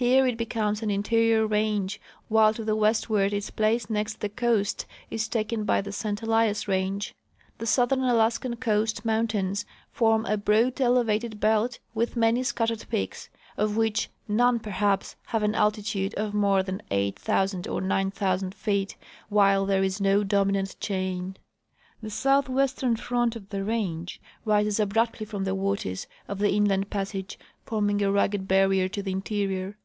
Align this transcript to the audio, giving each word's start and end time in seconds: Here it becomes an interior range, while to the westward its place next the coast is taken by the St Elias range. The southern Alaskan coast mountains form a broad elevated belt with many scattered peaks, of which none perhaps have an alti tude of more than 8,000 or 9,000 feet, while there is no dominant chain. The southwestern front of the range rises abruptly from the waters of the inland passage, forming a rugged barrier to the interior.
Here 0.00 0.26
it 0.26 0.38
becomes 0.38 0.82
an 0.82 0.88
interior 0.90 1.46
range, 1.46 2.00
while 2.28 2.54
to 2.54 2.64
the 2.64 2.74
westward 2.74 3.34
its 3.34 3.50
place 3.50 3.90
next 3.90 4.20
the 4.20 4.30
coast 4.30 4.86
is 5.10 5.28
taken 5.28 5.64
by 5.64 5.82
the 5.82 5.92
St 5.92 6.22
Elias 6.22 6.66
range. 6.66 7.14
The 7.58 7.66
southern 7.66 8.00
Alaskan 8.00 8.56
coast 8.56 9.04
mountains 9.04 9.66
form 9.92 10.24
a 10.24 10.38
broad 10.38 10.80
elevated 10.80 11.38
belt 11.38 11.80
with 11.92 12.16
many 12.16 12.42
scattered 12.44 12.86
peaks, 12.88 13.28
of 13.58 13.76
which 13.76 14.08
none 14.26 14.58
perhaps 14.58 15.16
have 15.26 15.42
an 15.42 15.54
alti 15.54 15.82
tude 15.82 16.14
of 16.14 16.32
more 16.32 16.62
than 16.62 16.80
8,000 16.90 17.68
or 17.68 17.82
9,000 17.82 18.54
feet, 18.54 18.96
while 19.28 19.66
there 19.66 19.82
is 19.82 20.00
no 20.00 20.24
dominant 20.24 20.76
chain. 20.80 21.36
The 22.02 22.08
southwestern 22.08 22.96
front 22.96 23.36
of 23.36 23.50
the 23.50 23.62
range 23.64 24.18
rises 24.46 24.80
abruptly 24.80 25.26
from 25.26 25.44
the 25.44 25.54
waters 25.54 26.06
of 26.26 26.38
the 26.38 26.50
inland 26.54 26.88
passage, 26.88 27.38
forming 27.66 28.00
a 28.00 28.10
rugged 28.10 28.48
barrier 28.48 28.88
to 28.88 29.02
the 29.02 29.12
interior. 29.12 29.76